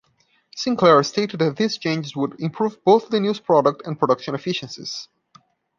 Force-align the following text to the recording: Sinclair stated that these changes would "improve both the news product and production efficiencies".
Sinclair 0.55 1.03
stated 1.03 1.37
that 1.41 1.57
these 1.57 1.77
changes 1.77 2.15
would 2.15 2.35
"improve 2.39 2.83
both 2.83 3.09
the 3.09 3.19
news 3.19 3.39
product 3.39 3.83
and 3.85 3.99
production 3.99 4.33
efficiencies". 4.33 5.09